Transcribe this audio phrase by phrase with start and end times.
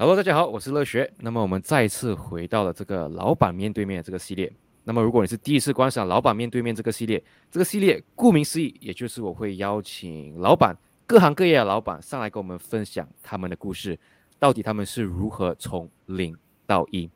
[0.00, 1.12] Hello，大家好，我是乐学。
[1.18, 4.48] 那么我们再次回到了这个老板面对面这个系列。
[4.84, 10.72] 那么如果你是第一次观赏老板面对面这个系列，这个系列顾名思义，也就是我会邀请老板
[11.04, 13.98] 各行各业的老板上来跟我们分享他们的故事，
[14.38, 16.32] 到底他们是如何从零
[16.64, 17.10] 到一。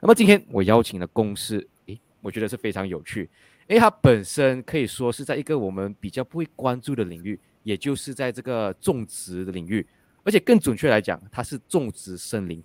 [0.00, 3.28] 那么今天我邀请的公司，诶，我觉得是非常有趣，
[3.66, 9.84] 因为它本身可以说是在一个我们比较不会关注的领域，也就是在这个种植的领域。
[10.28, 12.62] 而且更准确来讲，它是种植森林。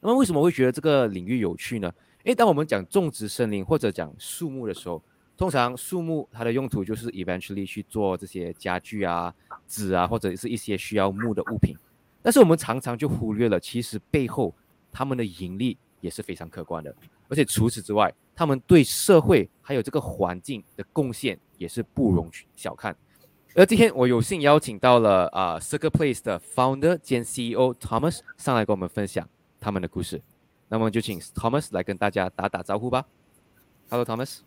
[0.00, 1.86] 那么为什么会觉得这个领域有趣呢？
[2.24, 5.00] 因为当我们讲种植森林或者讲树木的时候，
[5.36, 9.32] 通常树木它的用途就是 eventually 去做这些家具啊、
[9.68, 11.76] 纸啊，或者是一些需要木的物品。
[12.20, 14.52] 但是我们常常就忽略了，其实背后
[14.90, 16.92] 他们的盈利也是非常可观的。
[17.28, 22.96] 而且除此之外，他们对社会还有这个环境的贡献也是不容小看。
[23.54, 29.28] 而今天我有幸邀请到了啊，Circle Place 的 Founder 兼 CEO Thomas 上来跟我们分享
[29.60, 30.22] 他们的故事。
[30.68, 33.04] 那么就请 Thomas 来跟大家打打招呼吧。
[33.90, 34.38] Hello Thomas。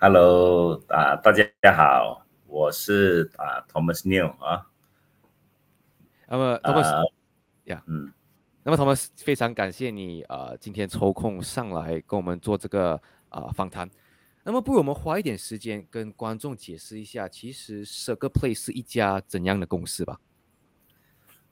[0.00, 1.44] Hello 啊，大家
[1.76, 4.70] 好，我是啊 Thomas New 啊。
[6.26, 7.04] 那么 Thomas，
[7.64, 8.10] 呀，嗯，
[8.62, 13.86] 那么 Thomas 非常感谢你啊，今天抽空上来跟我们做这个啊访谈。
[14.46, 20.20] 那么，不如我们花一点时间跟观众解释一下，其实 Circle Play 是一家怎样的公司吧？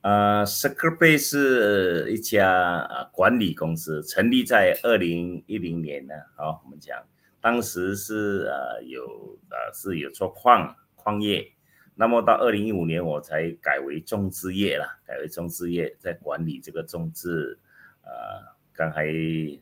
[0.01, 6.13] 呃，Circle Play 是一家啊管理公司，成立在二零一零年呢。
[6.37, 7.03] 好，我们讲，
[7.41, 11.51] 当时是呃有呃是有做矿矿业，
[11.95, 17.57] 那么到二零一五年我才改为种植业了，改为种植业，在管理这个种植。
[18.03, 19.07] 呃，刚才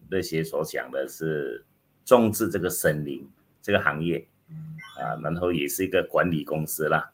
[0.10, 1.66] 那些所讲的是。
[2.06, 3.28] 种植这个森林
[3.62, 4.26] 这个行业
[5.00, 7.12] 啊，然后也是一个管理公司啦。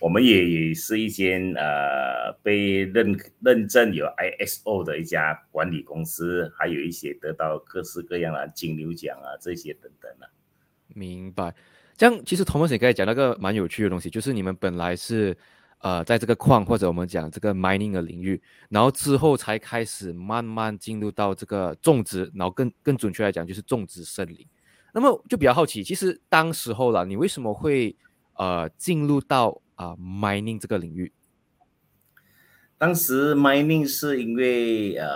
[0.00, 10.24] 我们也是一间呃被认认证有 ISO 的一家管理公司，还有一些得到各式各样的金牛奖啊这些等等啊。
[10.88, 11.54] 明白。
[11.98, 15.36] 这样其实 Thomas 也刚才讲那个蛮有趣的东西，就是你们本来是
[15.80, 24.46] 呃在这个矿或者我们讲这个 mining 的领域，然后之后才开始慢慢进入到这个种植，然后更更准确来讲就是种植森林。
[24.92, 27.96] 那么就比较好奇，其实当时候了，你为什么会
[28.34, 31.12] 呃进入到啊 mining 这个领域？
[32.76, 35.06] 当时 mining 是因为呃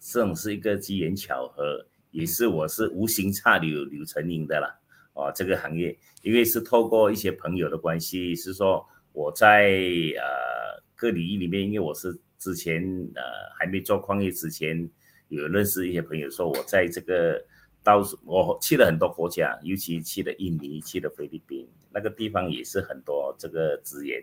[0.00, 4.74] 这种是一个机缘巧合，也是我是无心插柳柳成荫的啦。
[5.12, 8.84] 哦，这个行业因为是透过一些朋友的关系，是说
[9.18, 9.70] 我在
[10.16, 12.80] 呃各领域里面，因为我是之前
[13.16, 13.22] 呃
[13.58, 14.88] 还没做矿业之前，
[15.26, 17.44] 有认识一些朋友说我在这个。
[17.84, 24.22] 到我去了很多国家，尤其去了印尼，去了菲律宾，那个地方也是很多这个资源，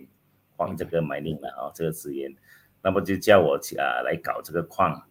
[0.55, 2.31] 矿这个 mining 了啊，这个资源，
[2.83, 5.01] 那么就叫我啊来搞这个矿，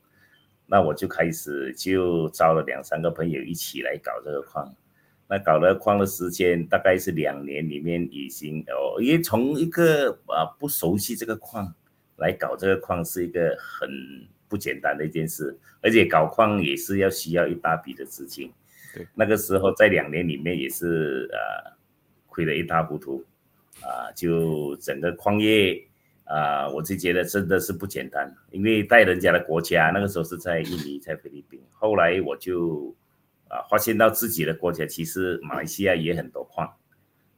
[0.66, 4.72] 那我就开始就招了两三个朋友一起来搞这个矿，
[5.28, 11.74] 那搞了矿的时间大概是两年里面已经哦，因为从一个啊不熟悉这个矿
[12.16, 13.88] 来搞这个矿是一个很。
[14.46, 18.52] 不简单的一件事，而且搞矿也是要需要一大笔的资金。
[18.94, 21.72] 对，那个时候在两年里面也是呃
[22.26, 23.24] 亏得一塌糊涂
[23.80, 25.82] 啊，就整个矿业
[26.24, 28.32] 啊，我就觉得真的是不简单。
[28.52, 31.60] 因为带人家的国家，那个时候是在印尼，在菲律宾。
[31.72, 32.94] 后来我就
[33.54, 36.66] 啊发现到自己的国家其实马来西亚也很多矿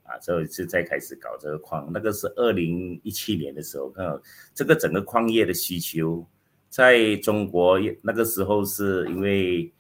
[0.05, 1.91] 啊，之后就再开始搞这个矿。
[1.93, 4.21] 那个是二零一七年的时候，看
[4.55, 6.27] 这个整个矿业的需求。
[6.69, 9.73] 在中国那个时候是因为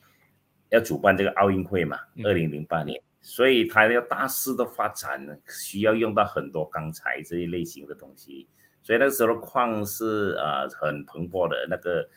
[0.71, 8.49] 要主办这个奥运会嘛，二零零八年，所以它要大肆的发展，需要用到很多钢材这一类型的东西，
[8.83, 12.09] 所以那个时候矿是呃很蓬勃的，那个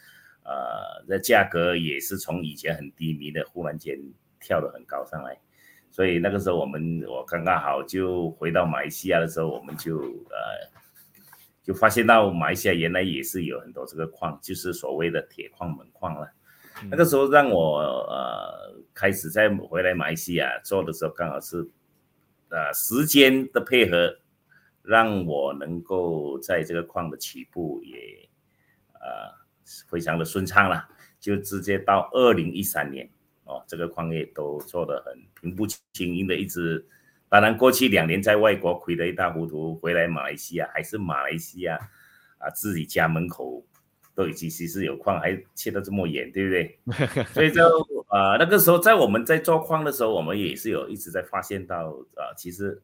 [0.50, 3.96] 呃那价格也是从以前很低迷的，忽然间
[4.40, 5.40] 跳得很高上来，
[5.92, 10.80] 所以那个时候我们我刚刚好就回到马来西亚的时候，我们就呃。
[11.62, 16.28] 就发现到马来西亚原来也是有很多这个矿，就是所谓的铁矿、锰矿了。
[16.90, 17.78] 那个时候让我
[18.10, 21.58] 呃开始在回来马来西亚做的时候，刚好是
[22.50, 24.18] 呃时间的配合，
[24.82, 28.28] 让我能够在这个矿的起步也
[28.94, 29.30] 呃
[29.88, 30.88] 非常的顺畅了。
[31.20, 33.06] 就直接到二零一三年
[33.44, 36.86] 哦，这个矿业都做得很平步青云的，一直。
[37.28, 41.78] 当然，过去两年在外国亏得一塌糊涂，回来马来西亚还是马来西亚
[42.38, 43.64] 啊，自己家门口
[44.16, 46.80] 都已经其实有矿，还切得这么远，对不对？
[47.34, 47.64] 所以就
[48.08, 52.82] 啊，那个时候在我们在做矿的时候，我们也是有一直在发现到啊，其实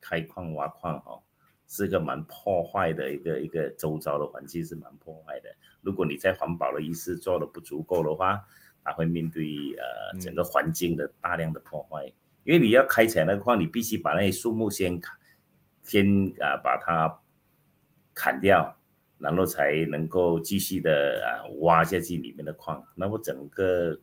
[0.00, 1.20] 开矿挖矿哈，
[1.68, 5.48] 是个蛮破坏的一个一个周遭的环境是蛮破坏的。
[5.82, 8.40] 如果你在环保的意识做的不足够的话，
[8.84, 9.44] 它会面对
[9.76, 12.06] 呃整个环境的大量的破坏。
[12.44, 15.16] 因为你要开采那个矿，你必须把那些树木先砍，
[15.82, 16.06] 先
[16.40, 17.20] 啊把它
[18.14, 18.78] 砍掉，
[19.18, 22.84] 然后才能够继续的啊挖下去里面的矿。
[22.94, 23.98] 那么整个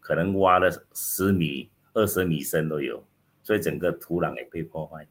[0.00, 3.06] 可能挖了十米、二十米深都有，
[3.44, 5.06] 所以整个土壤也被破坏。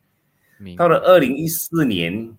[0.78, 2.38] 到了二零一四年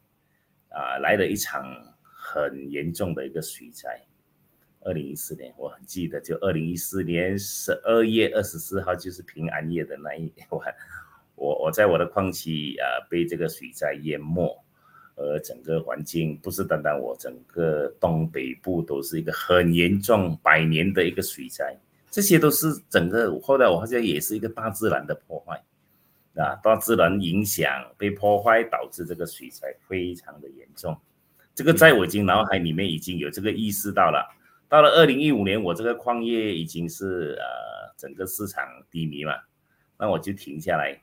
[0.69, 1.65] 啊，来了一场
[2.03, 4.01] 很严重的一个水灾。
[4.81, 10.75] 二零一四年，我很记得，就二零一四年十二月二十四号，就是平安夜的那一晚，
[11.35, 14.57] 我我在我的矿区啊被这个水灾淹没，
[15.17, 21.77] 而整个环境不是单单我，整个东北部都是一个很严重百年的一个水灾，
[22.09, 25.61] 这些都是整个后来我发现也是一个大自然的破坏。
[26.37, 27.67] 啊，大自然影响
[27.97, 30.97] 被破坏，导致这个水灾非常的严重，
[31.55, 34.37] 这个在我已经脑海里面已经有这个意识到了。
[34.69, 39.33] 到了二零一五年，我这个矿业已经是呃整个市场低迷嘛，
[39.97, 41.01] 那我就停下来，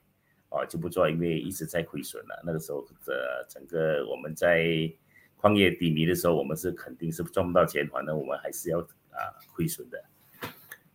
[0.49, 2.43] 哦就不做，因为一直在亏损了。
[2.45, 4.91] 那个时候的整个我们在
[5.37, 10.03] 矿业低迷的时候，我们是肯定是赚不到钱，反正我们还是要啊亏损的。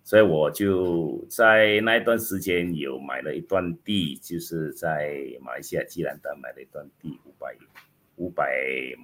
[0.08, 7.54] 所以我就在那一段时间有买了一段地，就是在马来西亚吉兰丹买了一段地五百。
[8.16, 8.50] 五百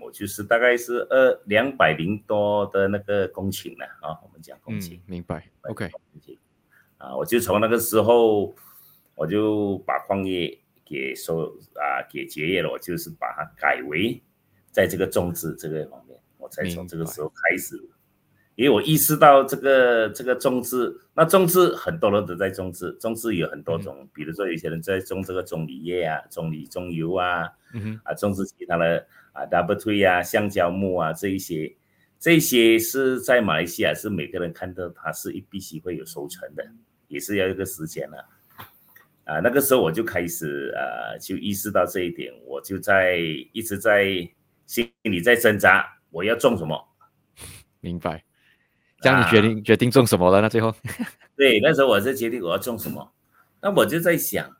[0.01, 5.91] 亩就是大概是二两百零多的那个公顷了啊，我们讲公顷，明白？OK，
[6.97, 8.55] 啊，我就从那个时候
[9.15, 14.19] 我就把矿业给收啊给结业了，我就是把它改为
[14.73, 17.79] 在这个种植这个方面，我才从这个时候开始。
[18.56, 31.75] 因为我意识到这个这个种植，那种植很多人都在种植，种植有很多种，比如说有些人在种这个棕榈叶啊，棕榈棕油啊，嗯哼，啊种植其他的啊 double tree 啊，橡胶木啊这一些，
[32.21, 36.65] 这些是在马来西亚是每个人看到它是一必须会有收成的，
[37.09, 38.25] 也是要一个时间了，
[39.25, 43.17] 啊那个时候我就开始啊就意识到这一点，我就在
[43.53, 44.07] 一直在
[44.67, 46.81] 心里在挣扎，我要种什么，
[47.81, 48.23] 明白。
[49.05, 50.41] 这样你决定决定种什么了？
[50.41, 50.75] 那最后，
[51.37, 53.12] 对，那时候我在决定我要种什么。
[53.61, 54.56] 那我就在想，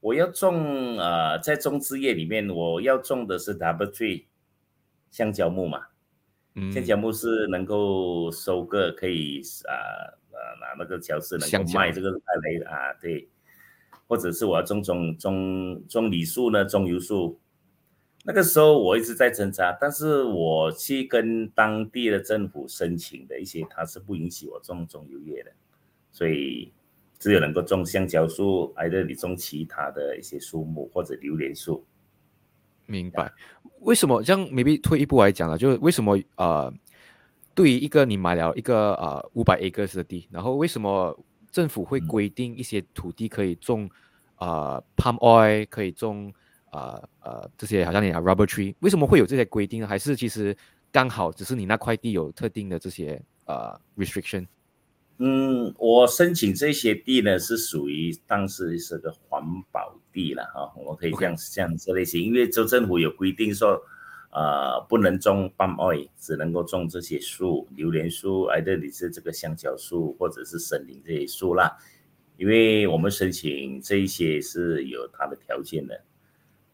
[0.00, 4.24] 我要种呃，在种植业里面，我要种的是 double tree
[5.10, 5.82] 橡胶木嘛。
[6.54, 9.74] 嗯，橡胶木是能够收割，可以啊
[10.32, 13.28] 呃拿那个胶是能够卖这个来啊，对。
[14.06, 17.38] 或者是我要种种种种梨树呢，种油树。
[18.28, 25.50] 那个时候我一直在挣扎，但是我去跟当地的政府申请的一些，他是不允许我种种油叶的，
[26.10, 26.70] 所以
[27.18, 31.82] 只有能够种橡胶树，还是你种其他的一些树木或者榴莲树。
[32.84, 33.32] 明白？
[33.80, 36.70] 为什么这样？maybe 退一步来讲了，就是为什么呃，
[37.54, 41.18] 对于一个你买了一个呃五百 acres 的地，然后为什么
[41.50, 43.88] 政府会规定一些土地可以种
[44.34, 46.30] 啊 palm oil 可以种？
[46.70, 49.86] 啊呃，这些好像你讲 rubber tree，为什么会有这些规定呢？
[49.86, 50.56] 还是其实
[50.92, 54.46] 刚好只是你那块地有特定的这些呃 restriction？
[55.20, 59.42] 嗯，我申请这些地呢是属于当时是个环
[59.72, 63.82] 保地了哈，我可以这样这样这类型，因为州政府有规定说，
[64.30, 71.76] 呃，不能种 palm oil，只能够种这些树，榴莲树，哎，这里是这个香蕉树或者是森林这些树啦，
[72.36, 76.00] 因为我们申请这一些是有它的条件的。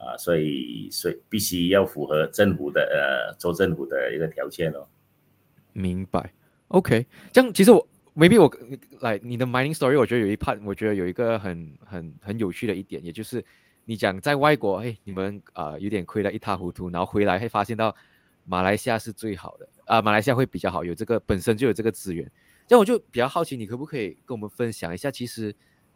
[0.05, 4.87] 啊，所以所以必须要符合政府的呃州政府的一个条件哦。
[5.73, 6.33] 明白
[6.69, 7.07] ，OK。
[7.33, 8.53] 这样其实我 maybe 我
[9.01, 13.43] 来你的 mining story，我觉得有一 part，我觉得有一个很很很有趣的一点，也就是
[13.87, 17.95] 你讲在外国，哎，你们啊有点亏得一塌糊涂，然后回来会发现到
[18.45, 22.31] 马来西亚是最好的啊，马来西亚会比较好，有这个本身就有这个资源。
[22.67, 25.55] 这样我就比较好奇，你可不可以跟我们分享一下，其实。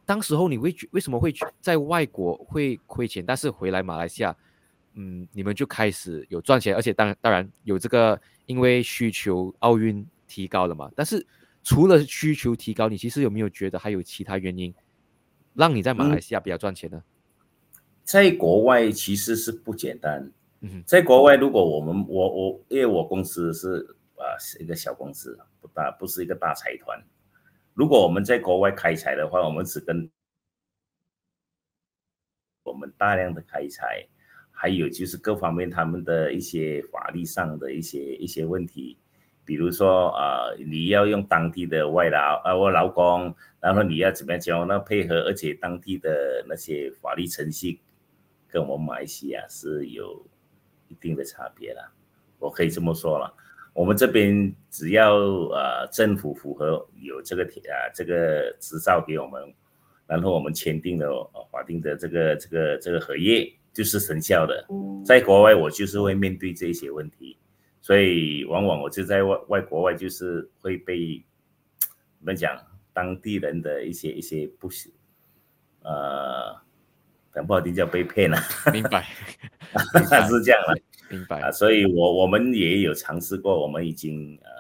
[0.09, 4.35] 当时候你会为什么会在外国会亏钱，但是回来马来西亚，
[4.95, 10.91] 嗯，你们就开始有赚钱，而且当然当然有这个，因为需求奥运提高了嘛。
[10.97, 11.27] 但是
[11.63, 14.75] 除了需求提高，你其实有没有觉得还有其他原因，
[15.53, 17.03] 让你在马来西亚比较赚钱呢？
[18.03, 20.33] 在国外其实是不简单。
[20.61, 23.87] 嗯，在国外如果我们我我因为我公司是
[24.17, 26.99] 啊是一个小公司，不大不是一个大财团。
[27.79, 30.11] 如果我们在国外开采的话，我们只跟
[32.65, 34.05] 我们大量的开采，
[34.51, 38.99] 还有就是各方面他们的一些法律上的一些一些问题，
[39.45, 47.79] 比如说啊，你要用当地的外劳啊，我劳工，然后你要怎么样交那配合，而且当地的那些法律程序
[48.49, 50.27] 跟我们马来西亚是有
[50.89, 51.93] 一定的差别了。
[52.41, 53.33] 我可以这么说了，
[53.79, 59.41] 我们这边只要呃政府符合有这个啊这个执照给我们，
[60.05, 64.67] 然后我们签订了法定的这个这个这个合约，就是生效的。
[65.07, 67.39] 在国外我就是会面对这些问题，
[67.81, 71.25] 所以往往我就在外外国外就是会被
[72.19, 72.61] 怎么讲
[72.93, 74.93] 当地人的一些一些不喜
[75.83, 76.53] 呃
[77.33, 78.37] 讲不好听叫被骗了。
[78.75, 79.07] 明白，
[80.29, 80.77] 是这样了。
[81.11, 84.51] 明白啊，所以我我们也有尝试过，我们已经呃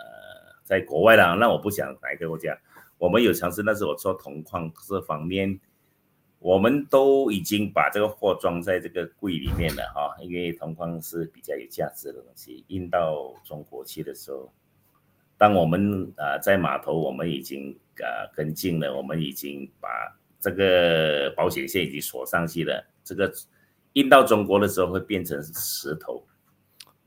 [0.64, 1.36] 在国外了。
[1.36, 2.58] 那我不想哪一个国家，
[2.96, 5.60] 我们有尝试，那是我做铜矿这方面，
[6.38, 14.50] 我们都已经把这个货装在这个柜里面了哈，因为铜矿是比较有价值的东西，运到中国去的时候，
[15.36, 19.88] 当我们啊在码头，我们已经啊跟进了，我们已经把
[20.40, 23.30] 这个保险线已经锁上去了，这个
[23.92, 26.24] 运到中国的时候会变成石头。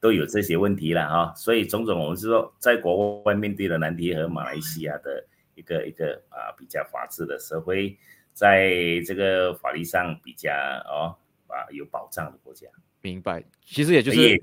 [0.01, 7.95] 都有这些问题了哈，所以种种我们是说，在国外面对的难题和马来西亚的一个一个啊比较法治的社会，
[8.33, 8.73] 在
[9.05, 10.51] 这个法律上比较
[10.85, 11.15] 哦
[11.45, 12.67] 啊有保障的国家。
[13.01, 14.39] 明白，其实也就是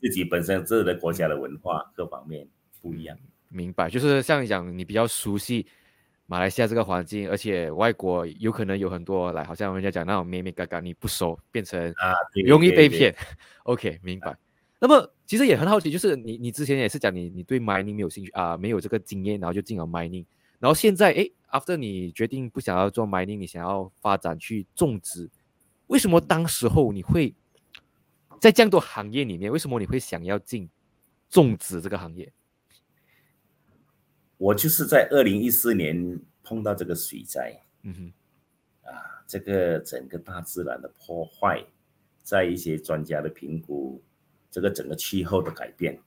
[0.00, 2.48] 自己本身自己的国家的文化各方面
[2.80, 3.16] 不一样。
[3.50, 5.66] 明白，就是像你讲，你比较熟悉
[6.24, 12.14] 马来西亚这个环境，而且外国有可能有很多来，好像人家讲那种咩咩嘎嘎，你不熟，变成啊
[12.46, 13.14] 容易被骗。
[13.64, 14.34] OK，明白。
[14.82, 20.26] 那么其实也很好奇，就是你你之前也是讲你你对 mining 没有兴趣啊，没有这个经验，然后就进了 mining，
[20.58, 25.30] 然后现在哎，after 你决定不想要做 mining，你想要发展去种植，
[25.86, 27.32] 为什么当时候你会
[28.40, 30.68] 在这样多行业里面，为什么你会想要进
[31.30, 32.32] 种植这个行业？
[34.36, 41.64] 我就是在二零一四年碰到这个水灾，嗯哼，啊，这个整个大自然的破坏，
[42.24, 44.02] 在一些专家的评估。
[44.52, 45.98] 这个整个气候的改变，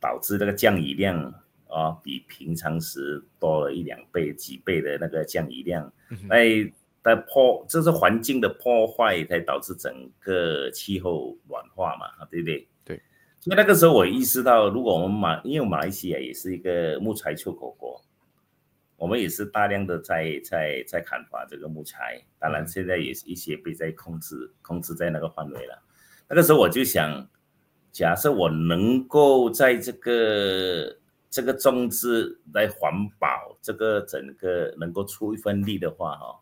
[0.00, 1.32] 导致那个降雨量
[1.68, 5.92] 啊，比平常时多了一两倍、几倍的那个降雨量，
[6.28, 6.68] 哎，
[7.00, 12.68] 在破，这是环境的破坏，才导致整个气候暖化嘛，啊，对不对？
[12.84, 13.00] 对。
[13.38, 18.04] 所以那个时候我意识到，如果我们马，因为马来西亚也是一个木材出口国，
[18.96, 25.80] 我们也是大量的在在在砍伐这个木材，当然现在也是一些被在控制，控制在那个范围了。
[26.28, 27.28] 那个时候我就想。
[27.96, 30.94] 假设我能够在这个
[31.30, 36.38] 这个种植来环保，这个整个能够出一份力的话，哈，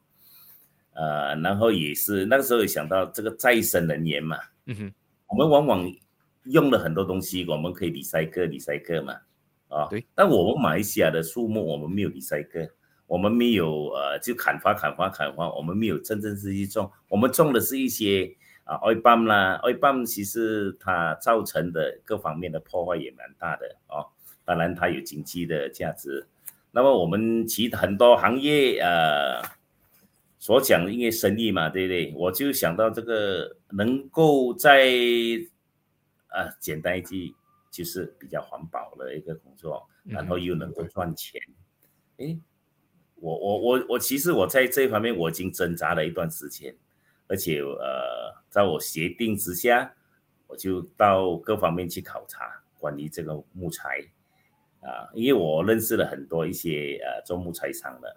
[0.94, 4.92] 呃，然后也是那个时候也想到这个再生能源嘛，嗯哼，
[5.28, 5.88] 我们往往
[6.46, 9.14] 用了很多东西，我们可以理塞克理塞克嘛，
[9.68, 12.68] 啊，对，但我们马来西亚的树木我们没有理塞克，
[13.06, 18.36] 我们没有呃就砍伐砍伐砍伐，我们没有真正是去种，我们种的是一些。
[18.64, 24.08] 啊，oil palm 啦，oil palm 其实它造成的各方面的破坏也蛮大的哦。
[24.44, 26.26] 当然它有经济的价值。
[26.70, 29.40] 那么我们其很多行业呃
[30.38, 32.12] 所讲的因为生意嘛，对不对？
[32.16, 34.90] 我就想到这个能够在
[36.28, 37.34] 啊简单一句
[37.70, 41.40] 就是比较环保的一个工作，然后又能够赚钱。
[42.18, 42.36] 哎，
[43.16, 46.74] 我我我我其实我在这一方面我已经挣扎了一段时间。
[47.26, 49.94] 而且呃，在我协定之下，
[50.46, 54.04] 我就到各方面去考察关于这个木材
[54.82, 58.16] 啊，因为我认识了很多一些呃做木材厂的，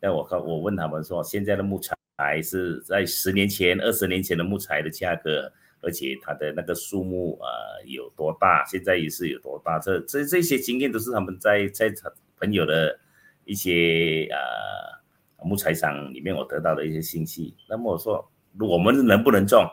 [0.00, 11.92] 那我告我问他们说，现在的木材是在十年前、二十年前的木材的价格，而且它的那个树木呃有多大，现在也是有多大，这这这些经验都是他们在在
[12.40, 12.98] 朋友的
[13.44, 17.54] 一些呃木材厂里面我得到的一些信息。
[17.68, 18.26] 那么我说。
[18.60, 19.68] 我们能不能种？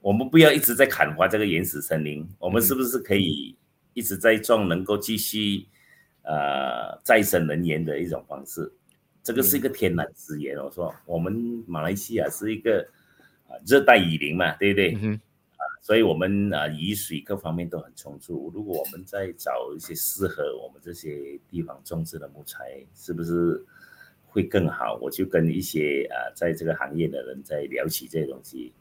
[0.00, 3.56] 我们不要一直在砍伐这个原始森林，我们是不是可以
[3.94, 5.66] 一直在种，能够继续
[6.24, 8.70] 呃再生能源的一种方式？
[9.22, 10.58] 这个是一个天然资源。
[10.58, 12.86] 我说，我们马来西亚是一个
[13.48, 14.94] 啊热带雨林嘛，对不对？
[15.56, 18.52] 啊，所以我们啊雨水各方面都很充足。
[18.54, 23.64] 如果我们再找一些适合我们这些地方种植的木材，是不是？
[24.34, 28.72] 会更好，我就跟一些啊，在这个行业的人在聊起这些东西，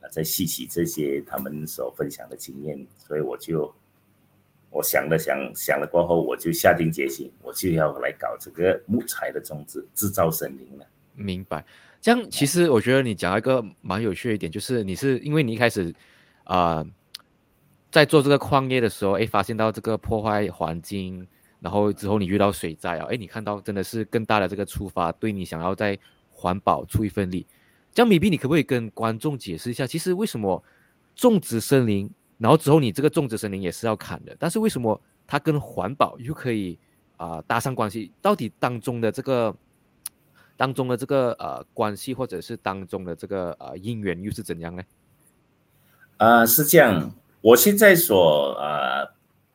[0.00, 3.74] 啊，在细起这些他们所分享的经验，所以我就
[4.70, 10.86] 我想了想想了过后，我就下定决心，我就要来搞这个木材的种植，制造森林了。
[11.16, 11.64] 明白。
[12.00, 15.92] 这样其实我觉得你讲一个蛮有趣的一点，就是你是因为你一开始
[16.44, 16.86] 啊，
[17.90, 21.26] 在做这个矿业的时候，哎，发现到这个破坏环境。
[21.64, 25.98] 然后之后你遇到水灾啊，哎，你看到真的是更大的这个触发，对你想要在
[26.30, 27.46] 环保出一份力。
[27.94, 30.62] 这样米币，你可不可以跟观众解释一下，其实为什么
[31.16, 36.78] 种植森林，然后之后你这个种植森林也是要砍的，但是为什么它跟环保又可以
[37.16, 38.12] 啊搭上关系？
[38.20, 39.56] 到底当中的这个
[40.58, 44.82] 当中的这个呃关系，或者是当中的这个呃因缘又是怎样呢？
[46.18, 49.06] 啊，是这样，我现在所啊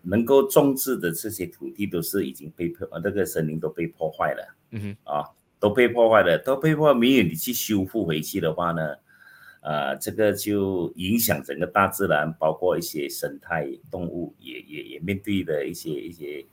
[0.10, 5.24] 能够种植的这些土地都是已经被破，那个森林都被破坏了，嗯哼，啊，
[5.60, 8.96] 都被破坏了，都被破坏，没有你去修复回去的话呢？
[9.62, 16.46] 呃，这个就影响整个大自然，包括一些生态动物也也也面对的一些一些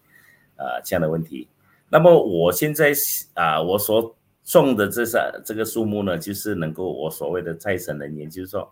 [0.56, 1.46] 啊这样的问题。
[1.88, 2.92] 那么我现在
[3.34, 8.68] 啊，我所种的这些这个树木呢，就是能够我所谓的再生能源，就是说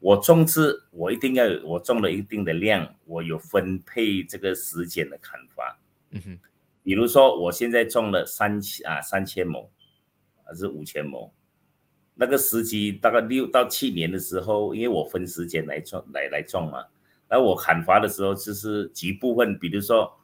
[0.00, 5.78] 我种植我一定要有我种了一定的量，我有分配这个时间的砍伐。
[6.10, 6.38] 嗯哼，
[6.82, 9.70] 比如说我现在种了三千啊三千亩，
[10.44, 11.32] 还是五千亩。
[12.16, 16.84] 那个时机大概六到七年的时候，因为我分时间来种来来种嘛，
[17.28, 20.16] 那我砍伐的时候就是局部分，比如说，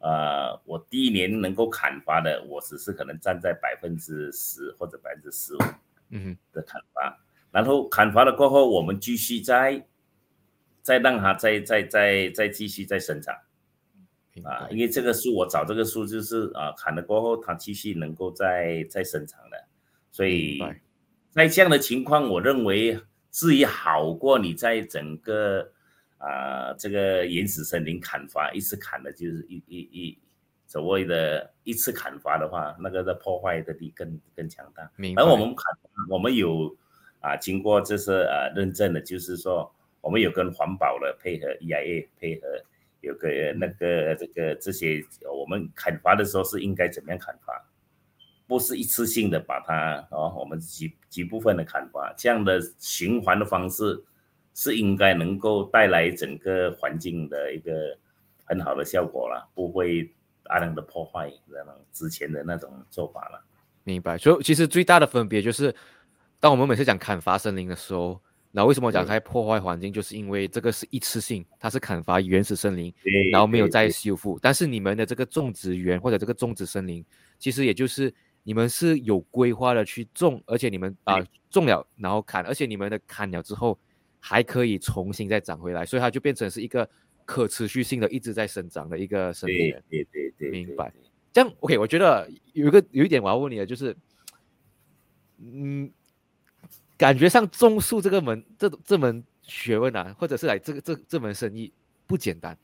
[0.00, 5.58] 呃，我第一年能够砍伐的，我只是可能站在百分之十或者百分之十五，
[6.10, 7.18] 嗯哼的砍伐，
[7.50, 9.86] 然后砍伐了过后，我们继续再
[10.82, 13.34] 再让它再再再再继续再生长，
[14.44, 19.64] 啊，因为这个树我找这个树就是啊砍了过后，它继续能够再再生长的，
[20.10, 20.60] 所以。
[21.30, 22.98] 在这样的情况，我认为
[23.30, 25.70] 至于好过你在整个
[26.16, 30.18] 啊这个原始森林砍伐一次砍的，就是一一一
[30.66, 34.90] 所谓的一次砍伐的话，那个的破坏的力更更强大。
[35.16, 35.72] 而我们砍，
[36.08, 36.74] 我们有
[37.20, 39.70] 啊经过这次呃认证的，就是说
[40.00, 42.46] 我们有跟环保的配合，EIA 配合，
[43.00, 47.64] 有个那个这个这些我们砍伐的时候是应该怎么样砍伐？
[48.46, 54.02] 不是一次性的把它哦，我们几几部分的砍伐，这样的循环的方式
[54.54, 57.94] 是应该能够带来整个环境的一个
[58.44, 60.10] 很好的效果了，不会
[60.44, 63.44] 大量的破坏那种之前的那种做法了。
[63.84, 64.16] 明白。
[64.16, 65.74] 所以其实最大的分别就是，
[66.40, 68.20] 当我们每次讲砍伐森林的时候，
[68.50, 72.92] 那为什么讲它破坏环境，就是因为这个是一次性，它是砍伐原始森林，
[73.30, 74.38] 然后没有再修复。
[74.40, 77.04] 但是你们的这个种植园或者这个种植森林，
[77.38, 78.12] 其实也就是。
[78.44, 81.18] 你们是有规划的去种，而且你们啊
[81.50, 83.78] 种了然后砍，而且你们的砍了之后
[84.20, 86.88] 还可以重新再长回来，所以它就变成是一个
[87.26, 89.70] 可持续性的一直在生长的一个森林。
[89.90, 90.90] 对对对，明白。
[91.30, 93.94] 这样 OK，我觉得有一个有一点我要问你的就是，
[95.38, 95.90] 嗯，
[96.98, 101.72] 感觉上种树这个门这这门学问啊，或者是来这个这这门生意
[102.06, 102.58] 不简单，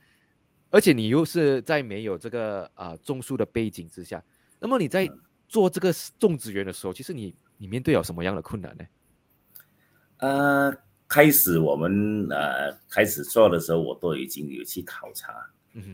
[0.69, 4.23] 而且你又是在没有这个啊种树的背景之下，
[4.61, 5.09] 那么你在。
[5.47, 8.85] 做这个种植园的时候，其实你你面对有什么样的困难呢？
[10.17, 10.75] 呃，
[11.07, 15.33] 开始我们呃开始做的时候，我都已经有去考察，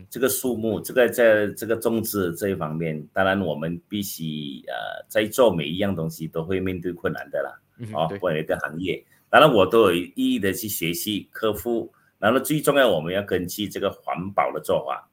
[0.09, 7.53] 这个树木，这个在这个种植这一方面，当然我们必须呃在做每一样东西都会面对困难的啦，
[7.93, 15.09] 哦，或者一个行业，当然我都有意义的去学习客户，然后最重要我们要根据这个环保的做法，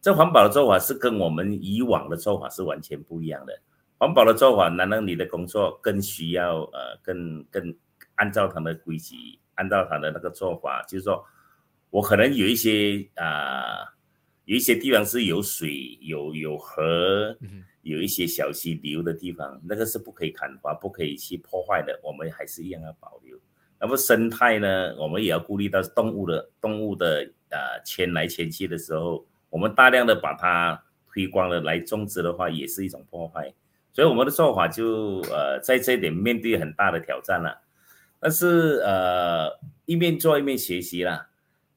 [0.00, 3.58] 这环保的做法是跟我们以往的做法是完全不一样的。
[3.98, 7.74] 环保的做法，难道你的工作更需要呃，更更
[8.16, 9.14] 按照他的规矩，
[9.54, 10.82] 按照他的那个做法？
[10.88, 11.24] 就是说，
[11.90, 13.94] 我可能有一些啊，
[14.44, 17.36] 有一些地方是有水、有有河，
[17.82, 23.38] 有一些小溪流的地方，那个是不可以砍伐、不可以去破坏的，我们还是一样要保留。
[23.80, 30.80] 那么生态呢，我们也要顾虑到动物的动物的啊迁来迁去的时候，我们大量的把它
[31.12, 33.52] 推光了来种植的话，也是一种破坏。
[33.92, 37.60] 所以我们的做法就呃在这一点面对很大的挑战了，
[38.20, 39.50] 但是呃
[39.84, 41.28] 一面做一面学习啦，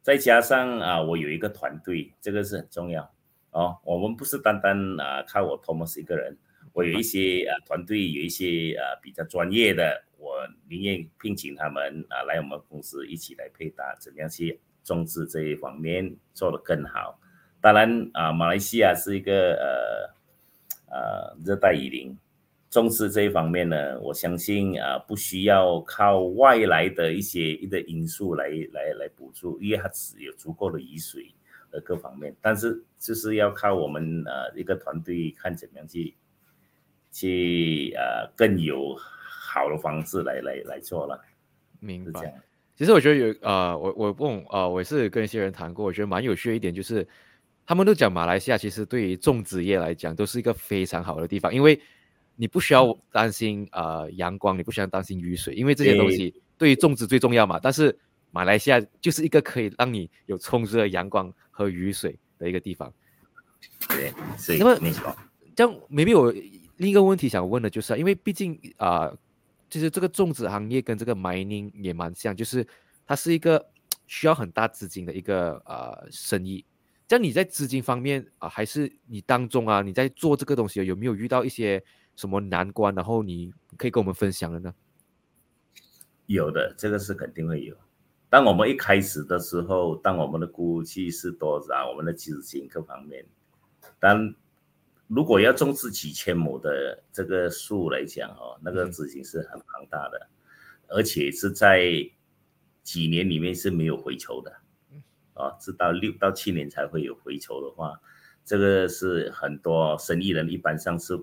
[0.04, 3.12] 再加上啊我有一个团队，这个是很重要
[3.56, 3.80] 哦。
[3.84, 6.38] 我们不是单单啊靠我 Thomas 一个人，
[6.74, 17.20] 我有一些啊团队，有一些啊比较专业的，我宁愿聘请他们啊来我们公司一起来配搭，怎么样去种植这一方面做得更好。
[17.62, 20.16] 当然啊马来西亚是一个呃。
[20.88, 22.18] 呃，热带雨林
[22.70, 31.34] 种植这一方面呢，我相信啊，不需要靠外来的一些一个因素来来来补助，因为它只有足够的雨水
[31.76, 36.16] 和各方面，但是就是要靠我们呃一个团队看怎么样去
[37.12, 41.22] 去呃更有好的方式来来来做了。
[41.80, 42.42] 明白。
[42.78, 47.06] 其实我觉得有呃，我我问啊，我是跟一些人谈过，我觉得蛮有趣的一点就是。
[47.68, 51.82] 他们都讲马来西亚其实对于种植业来讲都是一个非常好的地方，因为
[52.36, 57.60] 你不需要担心呃阳光，你不需要担心雨水，因为这些东西对于种植最重要嘛。
[57.60, 57.98] 但是
[58.36, 62.94] 马来西亚就是一个可以让你有充足的阳光和雨水的一个地方。
[63.88, 64.58] 对，是。
[64.58, 65.16] 那么没错。
[65.56, 66.30] 这样，maybe 我
[66.76, 69.10] 另一个问题想问的就是，因为毕竟啊，
[69.70, 72.68] 其实这个种植行业跟这个 mining 也蛮像，就是
[73.08, 73.66] 它是一个
[74.06, 76.66] 需要很大资金的一个呃生意。
[77.08, 81.82] 这样你在资金方面啊，还是你当中啊，你在做这个东西有没有遇到一些
[82.18, 82.94] 什么难关？
[82.94, 84.76] 然后你可以跟我们分享的呢？
[86.26, 87.74] 有的，这个是肯定会有。
[88.30, 93.26] 当我们一开始的时候，当我们的估计是多少，我们的资金各方面，
[94.00, 94.36] 但
[95.08, 100.28] 如果要种植几千亩的这个树来讲哦，那个资金是很庞大的，
[100.88, 102.10] 而且是在
[102.84, 104.52] 几年里面是没有回抽的，
[105.36, 107.98] 啊，直到六到七年才会有回抽的话，
[108.44, 111.18] 这个是很多生意人一般上是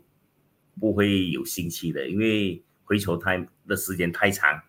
[0.80, 4.62] 不会有兴趣的，因为回抽太的时间太长。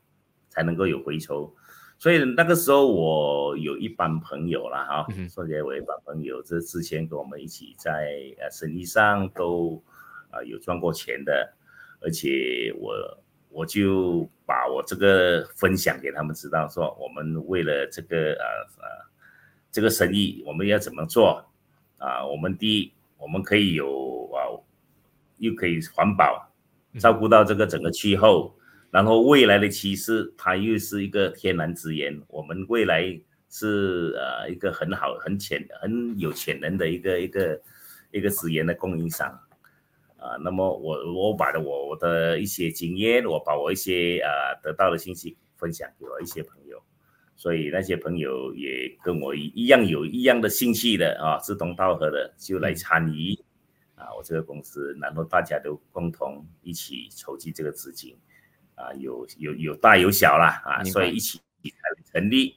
[0.56, 1.52] 才能够有回抽，
[2.00, 9.82] 所以那个时候我有一帮朋友了哈，说起来我一帮朋友，这之前跟我们一起在呃生意上都
[10.30, 11.54] 啊有赚过钱的，
[12.02, 12.94] 而且我
[13.50, 18.46] 我就把我这个分享给他们知道，说我们为了这个呃
[18.82, 18.88] 呃
[19.72, 21.46] 这个生意我们要怎么做
[22.00, 22.26] 啊？
[22.26, 24.52] 我们第一我们可以有啊，
[25.38, 26.52] 又可以环保，
[27.00, 28.54] 照顾到这个整个气候。
[28.94, 37.60] 然后未来的趋势，它又是一个天然资源，我们未来是呃一个很好、很潜、很有潜能的一个一个
[38.12, 39.28] 一个资源的供应商
[40.18, 40.38] 啊。
[40.44, 46.80] 那么我我把的我我的一些经验，我把我一些啊得到的信息分享给我一些朋友，
[47.36, 53.36] 所以那些朋友也跟我一样有一样的兴趣的啊，志同道合的就来参与
[53.96, 58.16] 啊我这个公司，然后大家都共同一起筹集这个资金。
[58.76, 62.56] 啊，有有有大有小啦，啊，所以一起才成立，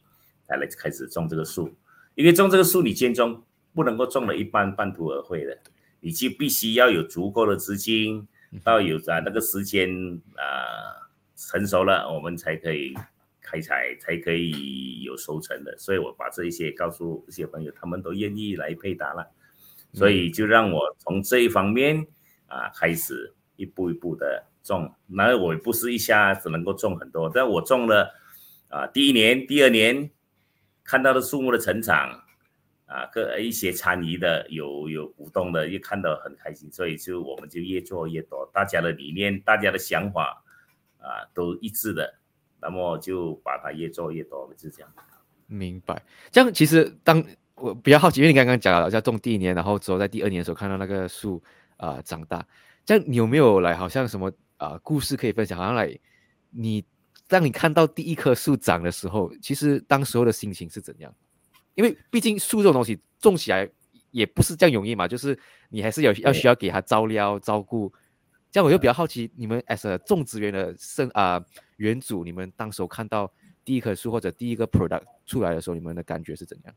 [0.48, 1.74] 才来开始种这个树。
[2.14, 5.58] 因为种这个树，你建中不能够种了一半半途而废的，
[6.00, 8.26] 你就必须要有足够的资金，
[8.64, 9.90] 到有啊那个时间
[10.36, 12.94] 啊成熟了，我们才可以
[13.42, 15.76] 开采，才可以有收成的。
[15.76, 19.30] 所以我把这一些告诉一些朋友，他们都愿意来配搭了，
[19.92, 22.06] 所以就让我从这一方面
[22.46, 24.46] 啊开始一步一步的。
[24.66, 28.12] 种，那我不是一下子能够种很多，但我种了，
[28.68, 30.10] 啊，第一年、第二年
[30.82, 32.10] 看到的树木的成长，
[32.86, 40.42] 啊，各一些参与的有有股东的，也看到很开心，所以就我们就越做越多，大家的理念、大家的想法
[40.98, 42.14] 啊都一致的，
[42.60, 44.92] 那么就把它越做越多，就这样。
[45.46, 46.02] 明白。
[46.32, 47.24] 这样其实当
[47.54, 51.40] 我比较好奇，因为你刚刚讲了，在种第一年，然后之后在第二年的时候看到那个树
[51.76, 52.44] 啊长大，
[52.84, 54.32] 这样你有没有来好像什么？
[54.56, 55.58] 啊，故事可以分享。
[55.58, 55.98] 好像来，
[56.50, 56.84] 你
[57.28, 61.14] 当你看到第一棵树长的时候，其实当时候的心情是怎样？
[61.74, 63.68] 因为毕竟树这种东西种起来
[64.10, 65.38] 也不是这样容易嘛，就是
[65.68, 67.92] 你还是有要需要给它照料、照顾。
[68.50, 71.44] 这样我就比较好奇，你们 as 种植园的生啊
[71.76, 73.30] 园主，你们当时候看到
[73.62, 76.74] 第一棵树或者第一个 product 出来的时候，你们的感觉是怎样？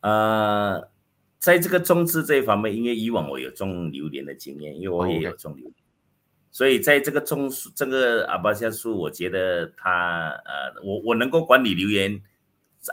[0.00, 0.90] 呃，
[1.38, 5.74] 在这个种植这一方面，因为以往我有种榴莲的经验，因为我也有种榴莲。
[6.50, 12.20] 所以在这个种树，这个阿巴夏树，我觉得它呃，我我能够管理留言，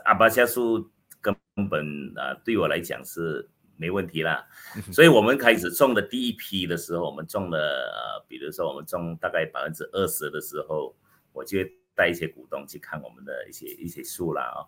[0.03, 0.91] 阿巴夏树
[1.21, 1.35] 根
[1.69, 4.45] 本啊，对我来讲是没问题啦。
[4.91, 10.93] 所以我们开始种的第一批的时候，我们种了呃，比如说我们种大概百分之二十的时候，
[11.31, 11.59] 我就
[11.95, 14.59] 带一些股东去看我们的一些一些树啦啊。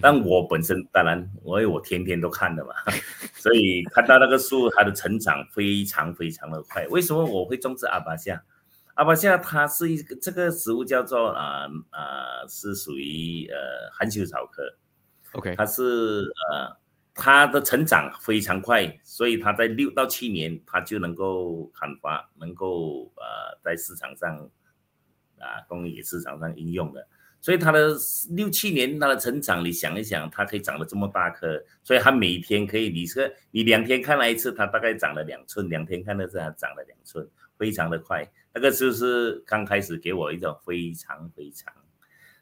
[0.00, 2.74] 但我本身当然，因为我天天都看的嘛，
[3.34, 6.86] 所以看到那个树它的成长非常非常的快。
[6.88, 8.42] 为什么我会种植阿巴夏？
[8.94, 13.56] 阿巴夏它是一个这个植物叫做啊啊是属于呃
[13.92, 14.62] 含羞草科
[15.32, 15.82] ，OK，它是
[16.50, 16.76] 呃
[17.14, 24.34] 它的成长非常快，所以它在六到七年它就能够砍伐，能够呃在市场上
[25.38, 27.06] 啊工业市场上应用的。
[27.46, 27.96] 所以它的
[28.30, 37.24] 六七年它的成长，你想一想，它可以长得这么大棵，所以它每天可以，你说你两天看了一次，它大概长了两寸，两天看了次它长了两寸，
[37.56, 38.28] 非常的快。
[38.52, 41.72] 那个就是刚开始给我一种非常非常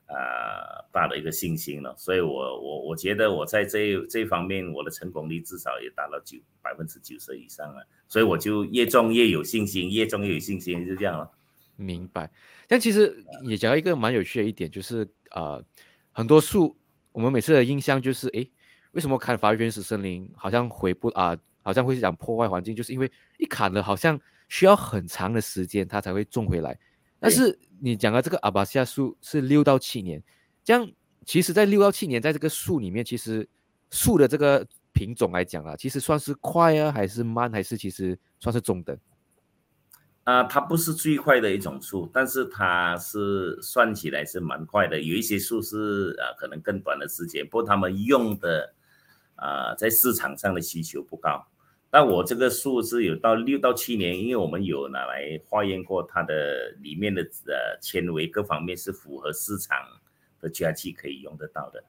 [0.06, 1.94] 啊大的一个信心了。
[1.98, 7.86] 所以我我我觉得我在这这方面我的成功率至少也达到九百分之九十以上了。
[8.08, 11.30] 所以我就越种越有信心，越种越有信心，就这样了。
[11.76, 12.30] 明白。
[12.66, 15.62] 但其实也讲到一个蛮有趣的一点，就是呃，
[16.12, 16.76] 很多树，
[17.12, 18.46] 我们每次的印象就是，哎，
[18.92, 26.78] 为什么砍伐原始森林好像回不啊，好像会讲破坏环境，就是因为一砍了，好像需要很长的时间它才会种回来。
[27.18, 30.22] 但是你讲的这个阿巴西亚树是六到七年，
[30.62, 30.90] 这样
[31.24, 33.48] 其实，在六到七年，在这个树里面，其实
[33.90, 38.94] 树的这个品种来讲啊，其实算是快啊，还是慢，还是其实算是中等？
[40.24, 44.98] 啊，它不是最快的一种树，但是它是算起来是蛮快的。
[45.00, 48.74] 有一些树是啊，可能更短的时间，不过他们用的
[49.36, 51.46] 啊，在市场上的需求不高。
[51.90, 59.78] 但我这个树是有到六到七年，因为我们有拿来化验过它的里面的呃纤维各方面是符合市场
[60.40, 61.84] 的家具可以用得到的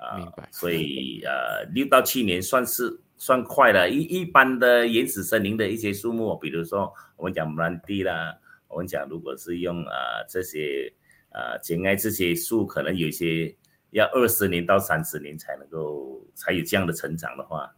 [0.00, 0.48] 啊，明白。
[0.50, 3.00] 所以呃，六到七年算是。
[3.22, 8.34] 算快了，一一般的原始森林的一些树木，比如说我们讲木兰地啦，
[8.66, 10.90] 我们讲如果是用啊这些
[11.28, 13.54] 啊简爱这些树，可能有些
[13.90, 17.70] 要二十年到三十年才能够才有这样的成长的话，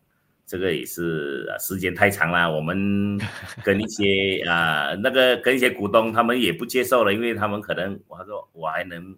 [0.46, 2.48] 这个也是啊时间太长了。
[2.48, 3.18] 我们
[3.64, 9.12] 跟一些啊那个跟一些股东他们也不接受了，因为他们可能我说我还能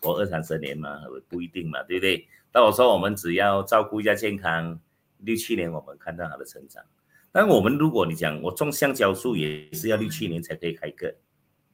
[0.00, 0.98] 活二三十年吗？
[1.28, 2.26] 不一定嘛，对不对？
[2.58, 4.76] 但我说我们只要照顾一下健康。
[5.18, 6.82] 六七年我们看到它的成长，
[7.30, 11.14] 但我们如果你讲我种橡胶树也是要六七年才可以开个，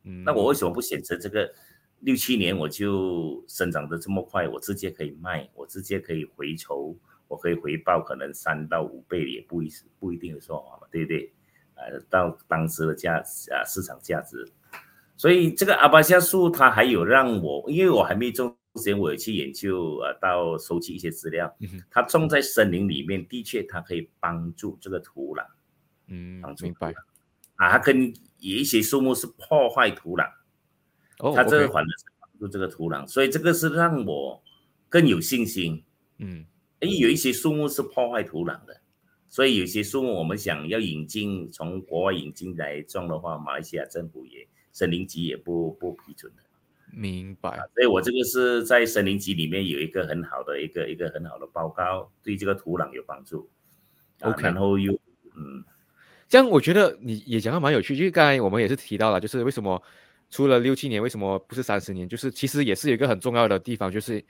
[0.02, 1.50] 嗯，那我为什么不选择这个
[2.00, 6.94] 六七年我就生长的这么快，我直接可以卖，我直接可以回酬，
[7.28, 11.32] 我可以回报可能三到五倍也不一不一定说对不对？
[11.76, 14.46] 呃，到当时的价啊市场价值，
[15.16, 18.54] 所以这个阿巴夏树它还有让我，因为我还没种。
[18.74, 21.56] 之前我也去研究，呃，到收集一些资料。
[21.90, 25.46] 它种在森林里面，的确它可以帮助这个土壤，
[26.08, 26.92] 嗯，明白。
[27.54, 30.28] 啊，它跟有一些树木是破坏土壤，
[31.20, 34.42] 哦，它这个反而是帮助这个土壤，所以这个是让我
[34.88, 35.84] 更有信心。
[36.18, 36.44] 嗯，
[36.80, 38.80] 哎，有一些树木是破坏土壤的，
[39.28, 46.42] 所以有些树木我们想要引进，从国外引进来种的话，马来西亚政府也森林局也不不批准的。
[46.94, 53.50] 明白，所以我这个是在森林级里面有一个很好的一个一个很好的报告，对这个土壤有帮助。
[54.20, 54.92] OK，然后又
[55.35, 55.64] 嗯，
[56.28, 59.83] 这样我觉得你也讲的蛮有趣，就是刚才我们也是提到了，就是为什么
[60.30, 62.09] 除了六七年，为什么不是三十年？
[62.09, 64.24] 就是其实也是有一个很重要的地方，就是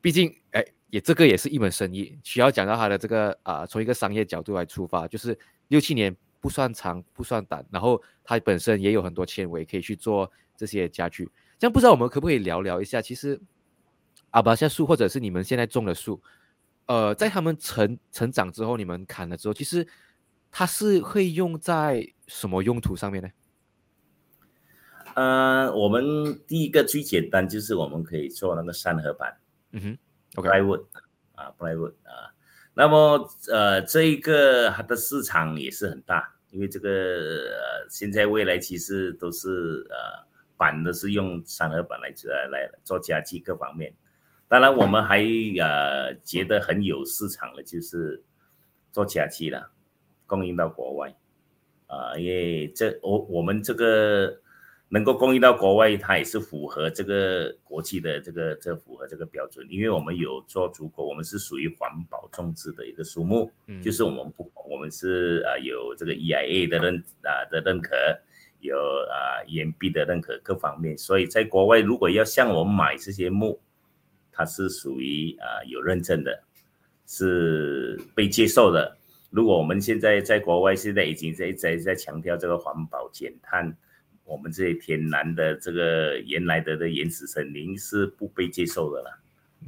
[0.00, 5.36] 毕竟哎，也这个也是一门生意，需要讲到它的这个啊，从一个商业角度来出发，就是
[5.68, 11.28] 六七年不算长不算短，然后它本身也有很多纤维可以去做这些家具。
[11.58, 13.00] 这样不知道我们可不可以聊聊一下？
[13.00, 13.40] 其实
[14.30, 16.20] 阿巴夏树或者是你们现在种的树，
[16.84, 19.86] 呃，在他们成成长之后，你们砍了之后，其实
[20.50, 23.30] 它是会用在什么用途上面呢？
[25.14, 29.34] 呃，我们第一个最简单就是我们可以做那个三合板，
[29.70, 30.84] 嗯哼，plywood
[31.36, 32.36] 啊，plywood 啊，
[32.74, 40.26] 那么呃，这一个它的市场也是很大，因为这个呃，现在未来其实都是呃。
[40.56, 43.92] 板的是用三合板来呃来做家具各方面，
[44.48, 45.18] 当然我们还
[45.60, 48.22] 呃觉得很有市场的，就是
[48.92, 49.70] 做家具了，
[50.26, 51.14] 供应到国外。
[51.88, 54.36] 啊，因为这我我们这个
[54.88, 63.48] 能够供应到国外，它也是符合这个国际的这个这符合这个标准，因为我们有做足够，我们是属于环保种植的一个树木，
[63.84, 67.94] 就是我们不我们是啊有这个 EIA 的认啊的认可。
[68.60, 73.60] 有啊，岩壁的认可各方面，所以在国外如果要向我们买这些木，
[74.32, 76.42] 它是属于啊有认证的，
[77.06, 78.96] 是被接受的。
[79.30, 83.76] 如果我们现在在国外现在已经在在在强调这个环保减碳，
[84.24, 89.22] 我们这些天然的这个原来的的原始森林是不被接受的了。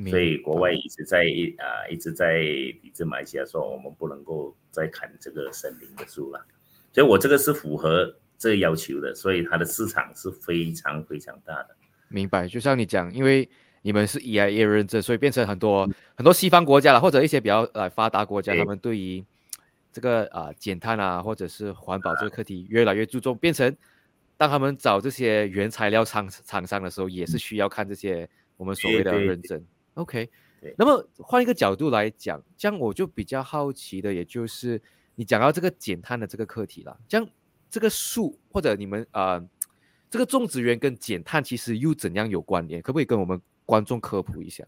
[0.08, 1.26] 所以国外一直在
[1.58, 2.40] 啊一直在
[2.82, 6.44] 抵制马来西亚，说我们不能够再砍这个森林的树了。
[6.92, 8.14] 所以我这个是符合。
[8.38, 11.76] 这个要求的，所以它的市场是非常非常大的。
[12.08, 13.46] 明白，就像你讲，因为
[13.82, 19.22] 你们是 EIA 认证，所以变成很多很多西方国家了，或者一些比较呃发达国家，他们对于
[19.92, 23.76] 这个啊减碳啊，或者是环保这个课题越来越注重，变成
[24.36, 29.62] 当他们找这些原材料厂厂商的时候，也是需要看这些我们所谓的认证。
[29.94, 30.30] OK，
[30.76, 34.80] 那么换一个角度来讲，这样我就比较好奇的，也就是
[35.16, 37.28] 你讲到这个减碳的这个课题了，这样。
[37.70, 39.42] 这个树或者你们啊，
[40.10, 42.80] 这个种植园跟减碳其实又怎样有关联？
[42.80, 44.64] 可不可以跟我们观众科普一下？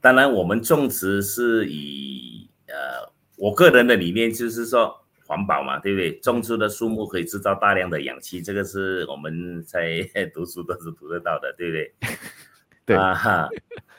[0.00, 4.94] 当然，我们种植是以呃，我个人的理念就是说
[5.26, 6.18] 环保嘛，对不对？
[6.20, 10.02] 种植的树木可以制造大量的氧气，这个是我们在
[10.34, 11.94] 读书都是读得到的，对不对？
[12.86, 13.48] 对啊哈，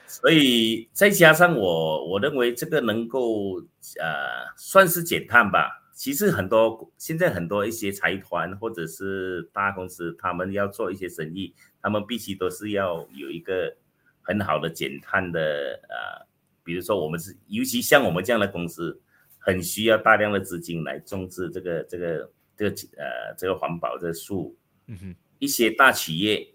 [0.06, 3.60] 所以再加上我，我认为这个能够
[3.99, 5.85] 呃，算是减碳吧。
[5.95, 13.73] 其实很多现在很多一些财团或者是大公司，他们要做一些生意，他们必须都是要有一个
[14.21, 16.27] 很好的减碳的呃，
[16.65, 18.99] 比如说我们是，尤其像我们这样的公司，
[19.39, 24.53] 很需要大量的资金来种植这个这个这个呃这个环保的树。
[24.88, 26.45] 嗯哼，一些大企业，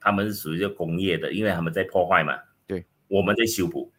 [0.00, 2.36] 他们是属于工业的，因为他们在破坏嘛。
[2.66, 3.92] 对，我们在修补。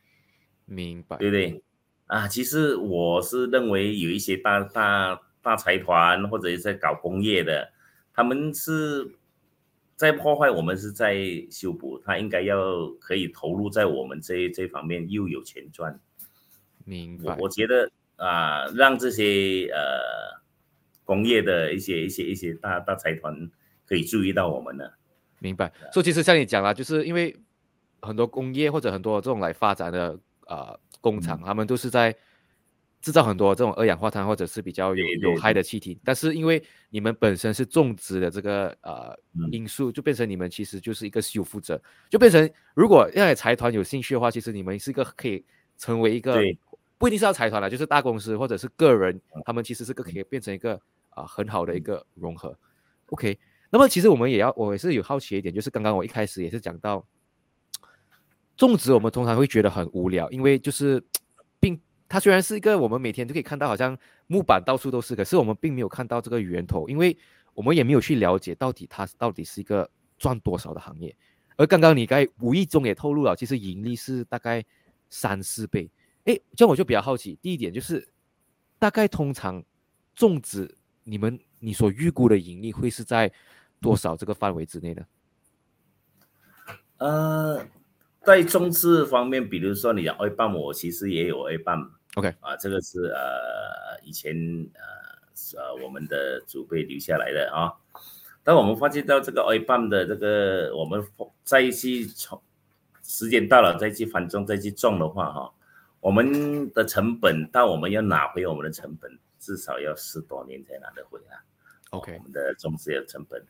[0.66, 1.16] 明白。
[1.18, 1.64] 对不对？
[2.08, 7.72] 啊，其实我是认为有一些大大大财团或者在搞工业的，
[8.14, 9.16] 他们是。
[9.96, 11.16] 在破坏，我们是在
[11.52, 15.98] 修补，他应该要可以投入在我们这这方面，又有钱赚。
[16.84, 17.38] 明白。
[17.40, 20.42] 我觉得啊，让这些呃
[21.06, 23.50] 工业的一些一些一些大大财团
[23.86, 24.84] 可以注意到我们呢。
[25.40, 25.72] 明白。
[25.94, 27.38] 所以其实像你讲了，就是因为
[28.02, 32.16] 很多工业或者很多这种来发展的啊工厂，他们都是在。
[33.04, 39.14] 制造很多这种二氧化碳或者是比较有有害的气体，但是因为你们本身是种植的这个呃
[39.52, 41.78] 因素，就变成你们其实就是一个修复者，
[42.10, 45.44] 就变成如果让财团有兴趣的话，其实你们是一个可以
[45.78, 46.42] 成为一个
[46.98, 52.58] 不一定是要财团了，就是大公司或者是个人，他们其实是个可以变成一个啊很好的一个融合。
[53.08, 53.38] OK，
[53.70, 57.06] 那么其实我们也要，我也是有好奇一点，就是刚刚我一开始也是讲到
[58.56, 61.04] 种植，我们通常会觉得很无聊，因为就是
[61.60, 61.80] 并。
[62.10, 67.18] 它虽然是一个我们每天都可以看到，好像木板到处都是，可是我们并没有看到这个源头，因为
[67.56, 69.90] 我们也没有去了解到底它到底是一个
[70.20, 71.16] 赚多少的行业。
[71.56, 74.64] 而刚刚你该无意中也透露了，其实盈利是大概
[75.10, 75.90] 三四倍。
[76.26, 78.08] 哎，这样我就比较好奇，第一点就是
[78.78, 79.64] 大概通常
[80.14, 80.72] 种植
[81.04, 83.32] 你们你所预估的盈利会是在
[83.82, 85.04] 多少这个范围之内呢？
[86.98, 87.66] 呃，
[88.26, 91.92] 在种植方面，比如说你讲 A 棒，我其实也有 A 棒。
[92.16, 94.36] OK 啊，这个是呃以前
[94.76, 97.74] 呃呃我们的祖辈留下来的啊。
[98.44, 101.06] 当我们发现到这个 A 棒的这个，我们
[101.44, 102.42] 再去从
[103.02, 105.54] 时间到了再去繁种再去种的话哈，
[106.00, 111.40] 我们的成本到我们要拿回我们的成本，至少要十多年才拿得回来。
[111.92, 113.44] OK，我们的种植有成本，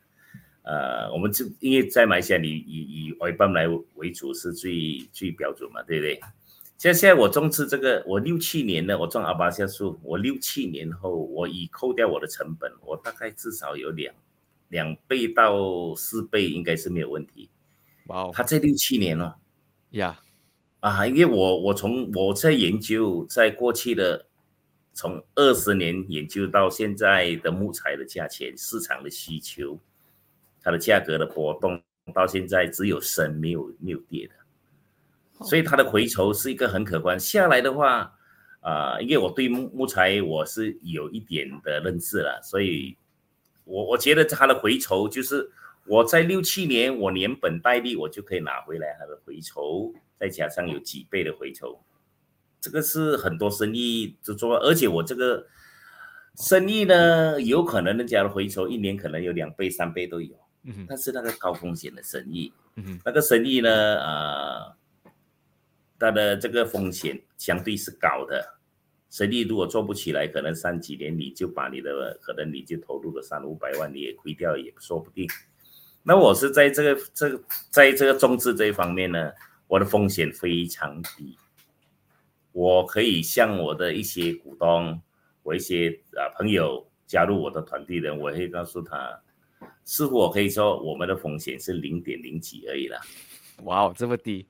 [0.64, 6.20] 呃，我们就因为在马来西亚，以以以 A 棒来为主是最最标准嘛，对不对？
[6.76, 14.14] 现现在我种植这个，我六七年呢，我种阿巴夏树，我六七年后，我已扣掉我的成本，我大概至少有两
[14.68, 17.48] 两倍到四倍，应该是没有问题。
[18.06, 19.36] 哇哦，他这六七年了，
[19.90, 20.20] 呀，
[20.80, 24.26] 啊，因为我我从我在研究，在过去的
[24.92, 29.78] 从二十年研究到现在的木材的价钱、市场的需求，
[30.64, 31.80] 它的价格的波动，
[32.12, 34.34] 到现在只有升没有没有跌的。
[35.44, 37.20] 所以它的回酬是一个很可观。
[37.20, 38.12] 下来的话，
[38.60, 42.96] 啊，因为我对木木材我是有一点的认识了，所以，
[43.64, 45.50] 我我觉得它的回酬就是
[45.86, 51.78] 我在六七年我连本带利我就可以拿回来它的回酬，再加上有几倍的回酬，
[52.60, 55.46] 这个是很多生意就做，而且我这个
[56.36, 64.76] 生意呢，有可能人家的回酬一年可能有两倍三倍都有，嗯但是那个高风险的生意，嗯那个生意呢，啊。
[65.96, 68.58] 它的这个风险相对是高的，
[69.08, 75.26] 生意如果做不起来，可能三几年你就把你的，可能你就投入了三五百万，你也亏掉也说不定。
[76.02, 79.32] 那我是在这个这个在这个种植这一方面呢，
[79.66, 81.38] 我的风险非常低，
[82.52, 85.00] 我可以向我的一些股东，
[85.42, 89.22] 我一些啊朋友加入我的团队的，我会告诉他，
[89.84, 92.98] 似乎我可以说我们的风险是零点零几而已了。
[93.64, 94.46] 哇哦，这么低。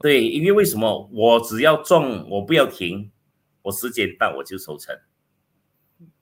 [0.00, 3.10] 对，因为为什么我只要种，我不要停，
[3.62, 4.92] 我时间到我就收成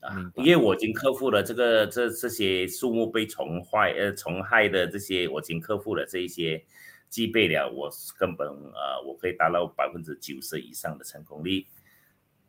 [0.01, 0.31] 啊！
[0.37, 6.63] 因为我已经克服了这个这这些树木被虫坏呃虫害的这些，我已经克服了这一些，
[7.09, 11.65] 具备了我根本呃我可以达到百分之九十以上的成功率。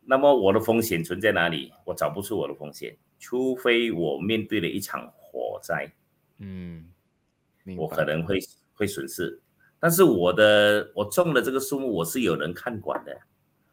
[0.04, 1.72] 那么我的风险存在哪里？
[1.86, 5.90] 我找不出我的风险，除非我面对了一场火灾，
[6.38, 6.84] 嗯，
[7.76, 8.38] 我可能会
[8.74, 9.40] 会损失。
[9.80, 13.18] 但是我的我种的这个树木，我是有人看管的，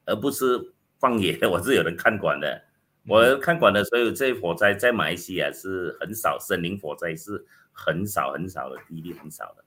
[0.05, 2.64] 而不是放野的， 我是有人看管的。
[3.07, 9.64] 我看管的，所有这些火灾在马来西亚是很少，森林火灾是很少很少的，比例很少的。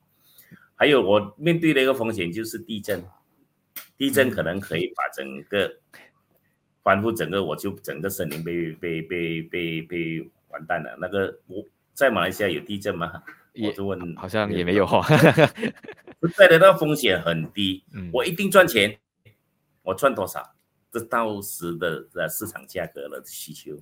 [0.75, 3.05] 还有我面对的一个风险就是地震，
[3.97, 5.73] 地震可能可以把整个
[6.83, 10.97] 翻覆整个，我就整个森林被被被被被完蛋了。
[11.01, 11.65] 那个我
[11.95, 13.23] 在马来西亚有地震吗？
[13.55, 15.03] 我就问，好像也没有哈。
[16.37, 18.99] 在 的那风险很低，我一定赚钱。
[19.83, 20.55] 我赚多少？
[20.91, 23.77] 这到时的呃市场价格的需求。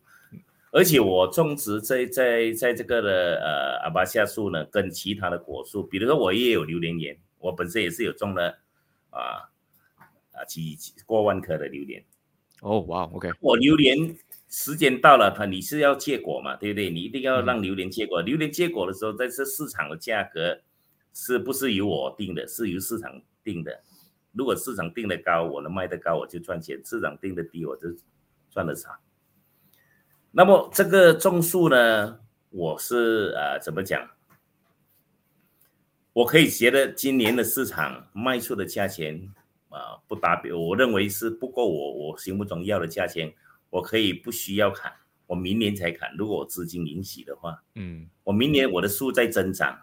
[0.72, 8.56] 而且我种植在在在这个的呃阿巴夏树呢，跟其他的果树，比如说我也有榴莲园，我本身也是有种了
[9.10, 9.50] 啊
[10.32, 12.04] 啊几几过万颗的榴莲。
[12.62, 13.96] 哦，哇，OK，我榴莲
[14.50, 16.90] 时间到了，它你是要结果嘛，对不对？
[16.90, 18.20] 你一定要让榴莲结果。
[18.20, 20.60] 榴莲结果的时候，在这市场的价格
[21.14, 22.46] 是不是由我定的？
[22.48, 23.80] 是由市场定的。
[24.32, 27.88] 如果市场定的高，我能卖得高，我就赚钱；市场定的低，我就
[28.50, 28.90] 赚的少。
[30.32, 32.20] 那么这个种树呢，
[32.50, 34.08] 我是呃怎么讲？
[36.12, 39.32] 我可以觉得今年的市场卖出的价钱
[39.68, 43.32] 啊不达标，我认为是不够我我心目中要的价钱，
[43.70, 44.92] 我可以不需要砍，
[45.26, 46.14] 我明年才砍。
[46.16, 49.80] 如果我资金允许的话，嗯，我明年我的树在增长。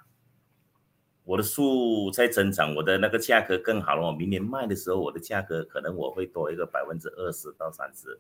[1.24, 4.08] 我的树在增长，我的那个价格更好了。
[4.08, 8.18] 我明年卖的时候，我的价格可能我会多一个百分之二十到三十，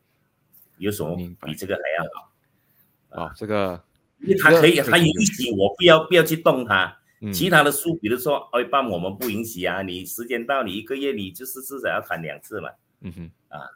[0.77, 3.23] 有什么比这个还要好？
[3.23, 3.81] 啊，这个
[4.19, 6.99] 因为它可以，它允许我不要不要去动它。
[7.33, 9.81] 其他的树，比如说二半我们不允许啊。
[9.81, 12.69] 你时间到，你一个月你就是至少要砍两次嘛。
[12.99, 13.69] 嗯哼，啊。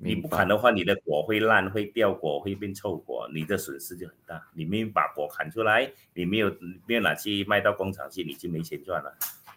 [0.00, 4.40] 你不砍的话，你的果会烂，会掉果，会变臭果，你的损失就很大。
[4.54, 9.12] 你没有把果砍出来，你没有没有拿去卖到工厂去，你就没钱赚了。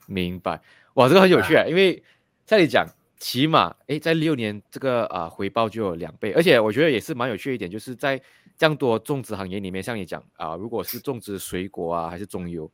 [0.07, 0.59] 明白，
[0.95, 1.65] 哇，这个很有趣啊！
[1.67, 2.01] 因为
[2.47, 2.85] 像你讲，
[3.17, 8.19] 起码哎，在六年这个啊回报就有两倍，而且我觉得也是蛮有趣一点，就是在
[8.57, 12.69] 这样多种植行业里面，像你讲啊，如果是种植水果啊，还是中油，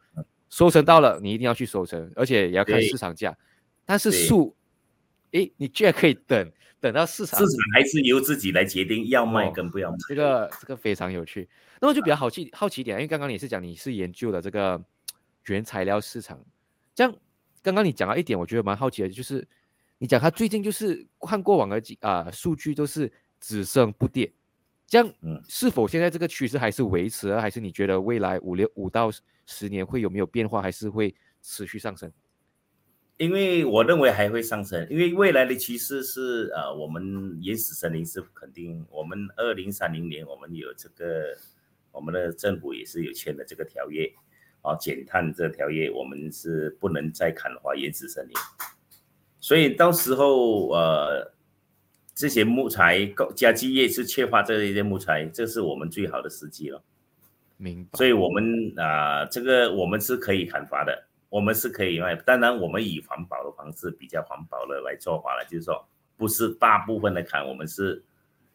[0.49, 3.37] 收成到了，你一定要去收成，而且也要看市场价。
[3.85, 4.55] 但是树，
[5.31, 6.51] 哎，你居然可以等。
[6.79, 9.97] 等到市场，市场还是由自己来决定要卖跟不要卖。
[10.07, 11.49] 这个这个非常有趣。
[11.81, 14.79] 那么就比较好奇好奇点，因为刚刚你是讲你是研究的这个
[15.47, 16.39] 原材料市场，
[16.93, 17.11] 这样
[17.63, 19.45] 刚刚你讲到一点，我觉得蛮好奇的，就是
[19.97, 24.31] 你讲它最近就是看过往的几啊数据都是只升不跌，
[24.85, 25.13] 这样
[25.49, 29.11] 是否现在这个趋势还是维持，还是你觉得未来五六五到
[29.47, 32.11] 十年会有没有变化，还是会持续上升？
[33.17, 41.35] 因为我认为还会上升，因为未来的趋势是呃，我们原始森林是肯定，我们二零三零年我们有这个，
[41.91, 44.07] 我们的政府也是有签的这个条约，
[44.61, 48.33] 啊，减碳这条约，我们是不能再砍伐原始森林，
[49.39, 51.33] 所以到时候呃，
[52.13, 53.03] 这些木材
[53.35, 56.83] 家具业是缺乏这一些木材，这是我们最好的时机了。
[57.57, 57.97] 明白。
[57.97, 61.06] 所以我们啊，这个我们是可以砍伐的。
[61.29, 68.01] 我们是可以卖，当然我们以环保的方式，比较环保的来做法了，就是说不是大部分的砍，我们是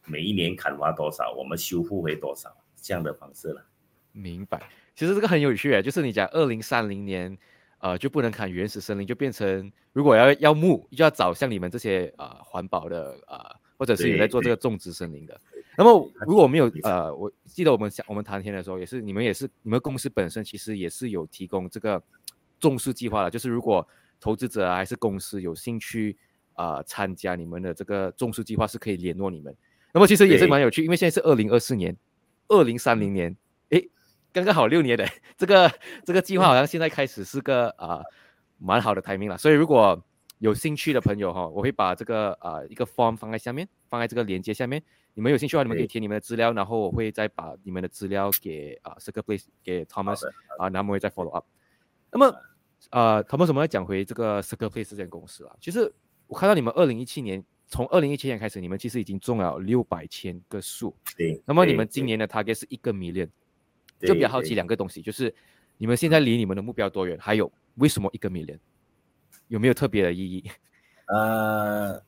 [0.05, 2.51] 每一年砍伐多少，我们修复回多少
[2.81, 3.63] 这样的方式了。
[4.11, 4.59] 明白，
[4.95, 7.37] 其实这个很有趣诶，就是你讲二零三零年，
[7.77, 15.39] 呃，就不能砍原始森林，就变成如果要要木，就要找像你们这些呃环保的啊，或者是有在做这个种植森林的。
[15.77, 22.01] 那么如果我们有呃，我记得我们想我们谈天的时候，也是你们也是你们公司本身其实也是有提供这个。
[22.63, 23.85] 重视计划了，就是如果
[24.21, 26.17] 投资者还是公司有兴趣
[26.53, 29.53] 啊参加你们的这个重视计划，是可以联络你们。
[29.91, 31.93] 那么其实也是蛮有趣，因为现在是二零二四年，
[32.47, 33.35] 二零三零年，
[33.71, 33.89] 诶，
[34.31, 35.05] 刚刚好六年的
[35.35, 35.69] 这个
[36.05, 38.01] 这个计划，好像现在开始是个啊
[38.59, 39.37] 蛮好的 timing 了。
[39.37, 40.01] 所以如果
[40.37, 44.81] 有兴趣的朋友哈，我会把这个啊一个 form 放在下面，放在这个链接下面。
[45.15, 50.25] 你们有兴趣的话，你们可以填你们的资料，然后我会再把你们的资料给啊 c i r c l Place 给 Thomas
[50.57, 51.45] 啊，然后我们会再 follow up。
[52.09, 52.33] 那么。
[52.91, 55.55] 呃，他们怎么要讲回这个 Circle Place 这间公司啊？
[55.59, 55.91] 其实
[56.27, 60.95] 我看到你们二零一七年，从二零一七年开始，你们其实已经种了六百千个树。
[61.17, 61.41] 对。
[61.45, 63.29] 那么你们今年的 target 是一个 million，
[63.99, 65.33] 就比较好奇两个东西，就是
[65.77, 67.17] 你们现在离你们的目标多远？
[67.19, 68.59] 还有为什么一个 million？
[69.47, 70.43] 有没有特别的意义？
[71.07, 72.01] 呃，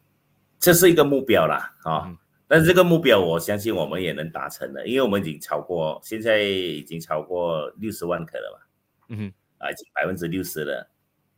[0.59, 2.17] 这是一个目标啦，啊，
[2.47, 8.67] 但是这个目标我相信我们也能达成的，因为我们已经超过，现在已经超过六十万颗了吧。
[9.09, 9.33] 嗯哼。
[9.65, 10.87] 啊，百分之六十的，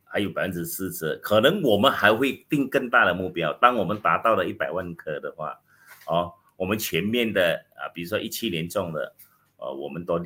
[0.04, 3.52] 还有百分之四十，可能我们还会定更大的目标。
[3.54, 5.58] 当我们达到了一百万颗的话，
[6.06, 9.14] 哦，我们全面的啊，比如说一七年种的，
[9.56, 10.22] 呃，我们都，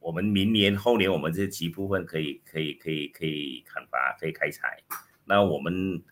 [0.00, 4.82] 我们明年后年我们这几部分可以可以可以可以砍伐，可以开采。
[5.26, 6.02] 那我们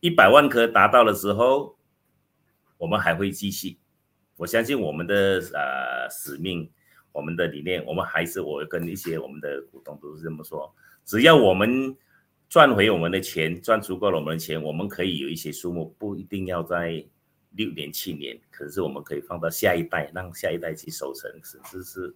[0.00, 1.78] 一百万颗达到的时候，
[2.76, 3.78] 我们还会继续。
[4.36, 6.70] 我相信我们的呃使命。
[7.12, 10.72] 我们的理念，我们还是我跟一些我们的股东都是这么说：，
[11.04, 11.96] 只要我们
[12.48, 17.04] 赚回我们的钱，赚足够了我们的钱，我们可以有一些数目，不一定要在
[17.50, 22.14] 六年、七年，可是我们可以放到下一代，让下一代去守成，甚至是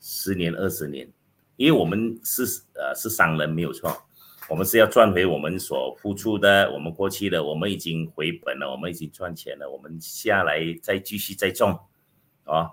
[0.00, 1.10] 十年、二十年。
[1.56, 2.42] 因为我们是
[2.74, 3.94] 呃是商人，没有错，
[4.48, 11.78] 我们是要赚回我们所付出的，我们过去的，我们已经回本了，我们已经赚钱了，我们下来再继续再种，
[12.44, 12.70] 啊。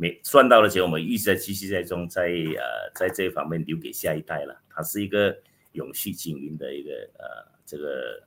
[0.00, 4.62] 没赚到的钱，我们一直在继续在中，在呃，在这一方面留给下一代了。
[4.70, 5.36] 它是一个
[5.72, 7.26] 永续经营的一个呃
[7.66, 8.22] 这个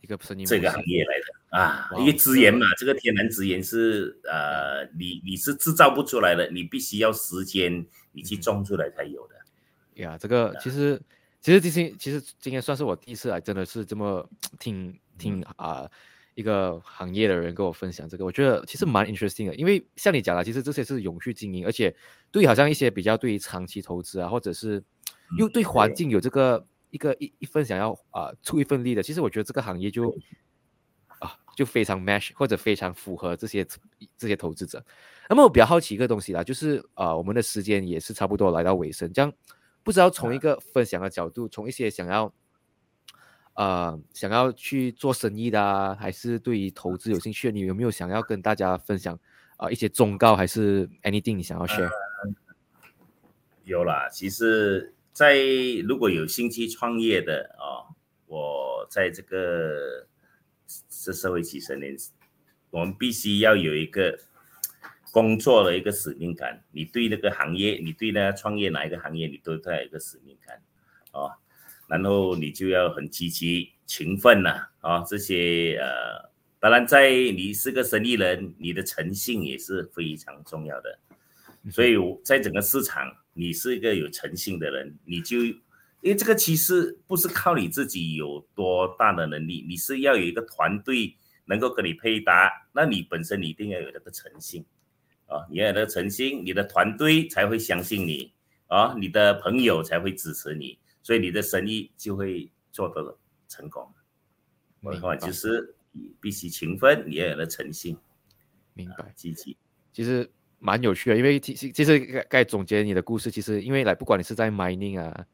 [0.00, 0.16] 一个
[0.46, 9.34] 这个行业来的啊，因为资源嘛，这个天然资源是呃你你是制造不出来的，你必须要时间你去种出来才有的。
[10.02, 10.98] 呀，这个其实
[11.42, 14.26] 其实今天其实今天算是我第一次来，真的是这么
[14.58, 15.86] 听听啊。
[16.34, 21.94] 一个行业的人跟我分享这个，我觉得其实蛮 interesting 的，因为像你讲的，其实这些是永续经营，而且
[22.32, 24.82] 对好像一些比较对于长期投资啊，或者是
[25.38, 30.10] 又对环境有这个一个一一份想要啊出一份力的，其实我觉得这个行业就
[31.20, 33.64] 啊就非常 match 或者非常符合这些
[34.16, 34.84] 这些投资者。
[35.28, 39.32] 那么我比较好奇一个东西啦，就是啊我们的时间也是差不多来到尾声，这样
[39.82, 42.34] 不知道从一个分享的角度，从一些想要。
[43.54, 49.18] 呃，想要去做生意的啊，还是对于投资有兴趣的，你有没有想要跟大家分享
[49.56, 51.88] 啊一些忠告，还是 anything 你想要 share？
[53.64, 55.38] 有啦，其实，在
[55.86, 57.86] 如果有兴趣创业的啊，
[58.26, 60.06] 我在这个
[60.90, 61.96] 这社会几十年，
[62.70, 64.18] 我们必须要有一个
[65.12, 66.64] 工作的一个使命感。
[66.72, 70.60] 你对那个行业，你对那创业哪一个行业，你都带有一个使命感
[71.12, 71.38] 啊。
[71.88, 80.98] 然后你就要很积极、勤奋呐，啊，这些呃，当然在你是个生意人，你的诚信也是非常重要的。
[81.70, 91.16] 所以在整个市场，你是一个有诚信的人，你就因为这个其实不是靠你自己有多大的能力，你是要有一个团队
[91.46, 94.64] 能够跟你配搭，那你本身你一定要有那个诚信
[95.26, 98.32] 啊，你要有那个诚信，你的团队才会相信你
[98.66, 100.78] 啊，你的朋友才会支持你。
[101.04, 103.86] 所以你的生意就会做得成功。
[104.80, 105.74] 明白，就是
[106.20, 107.96] 必须勤奋，你要有了诚信，
[108.72, 109.56] 明白，积极。
[109.92, 110.28] 其实
[110.58, 115.26] 蛮有趣的，因为其实其实该该总结你的故事，其实因为来不管你是在 mining 啊，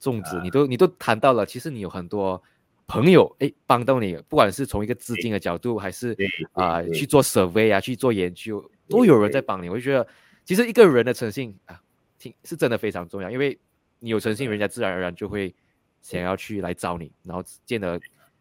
[0.00, 2.42] 种植，你都你都谈到了，其实你有很多
[2.86, 6.16] 朋友哎帮到你，不管是从一个资金的角度，还是
[6.52, 9.68] 啊去做 survey 啊去做研究，都有人在帮你。
[9.68, 10.06] 我就觉得
[10.44, 11.80] 其实一个人的诚信啊，
[12.18, 13.58] 挺是真的非常重要，因为。
[13.98, 15.54] 你有诚信，人家自然而然就会
[16.00, 18.00] 想要去来找你，然后见得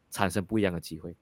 [0.09, 1.15] 产生不一样的机会。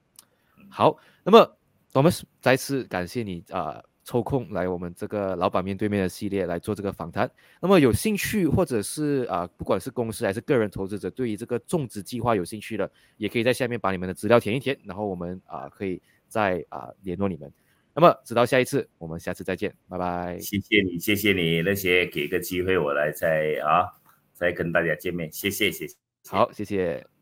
[0.70, 1.58] 好，那么
[1.94, 2.12] 我们
[2.42, 7.30] 再次感谢你啊，抽空来我们这个老板面对面的系列来做这个访谈。
[7.62, 17.52] 那么有兴趣或者是啊，不管是公司还是个人投资者，对于这个种植计划有兴趣的，也可以在下面把你们的资料填一填，然后我们啊可以再啊联络你们。
[17.94, 20.38] 那么直到下一次，我们下次再见，拜拜。
[20.40, 23.88] 谢谢你，谢谢你那些给个机会我来再啊。
[24.36, 25.96] 再跟大家见面，谢谢，谢谢，
[26.28, 27.15] 好，谢谢。